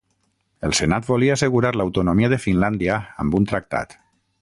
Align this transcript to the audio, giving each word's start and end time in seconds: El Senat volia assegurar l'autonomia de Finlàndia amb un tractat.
El 0.69 0.73
Senat 0.79 1.09
volia 1.09 1.35
assegurar 1.37 1.73
l'autonomia 1.81 2.33
de 2.35 2.43
Finlàndia 2.49 3.01
amb 3.25 3.41
un 3.43 3.51
tractat. 3.53 3.99